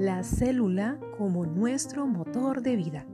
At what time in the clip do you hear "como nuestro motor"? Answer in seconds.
1.18-2.62